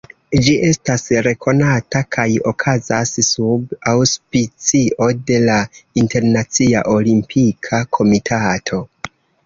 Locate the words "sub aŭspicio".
3.29-5.13